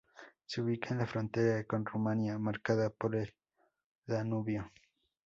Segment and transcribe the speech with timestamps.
[0.47, 3.31] Se ubica en la frontera con Rumania marcada por el
[4.07, 4.71] Danubio.